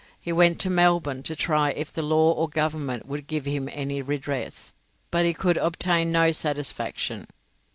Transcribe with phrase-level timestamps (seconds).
[0.19, 3.69] He went to Melbourne to try if the law or the Government would give him
[3.71, 4.73] any redress,
[5.11, 7.27] but he could obtain no satisfaction.